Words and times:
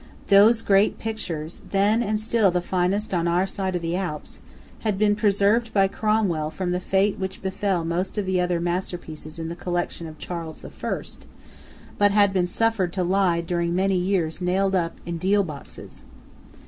Those 0.29 0.63
great 0.63 0.97
pictures, 0.97 1.61
then 1.69 2.01
and 2.01 2.19
still 2.19 2.49
the 2.49 2.59
finest 2.59 3.13
on 3.13 3.27
our 3.27 3.45
side 3.45 3.75
of 3.75 3.83
the 3.83 3.95
Alps, 3.95 4.39
had 4.79 4.97
been 4.97 5.15
preserved 5.15 5.71
by 5.75 5.87
Cromwell 5.87 6.49
from 6.49 6.71
the 6.71 6.79
fate 6.79 7.19
which 7.19 7.43
befell 7.43 7.85
most 7.85 8.17
of 8.17 8.25
the 8.25 8.41
other 8.41 8.59
masterpieces 8.59 9.37
in 9.37 9.47
the 9.47 9.55
collection 9.55 10.07
of 10.07 10.17
Charles 10.17 10.61
the 10.61 10.71
First, 10.71 11.27
but 11.99 12.09
had 12.09 12.33
been 12.33 12.47
suffered 12.47 12.91
to 12.93 13.03
lie 13.03 13.41
during 13.41 13.75
many 13.75 13.95
years 13.95 14.41
nailed 14.41 14.73
up 14.73 14.95
in 15.05 15.19
deal 15.19 15.43
boxes. 15.43 16.01